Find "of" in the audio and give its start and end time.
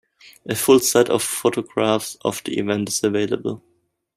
1.11-1.21, 2.25-2.43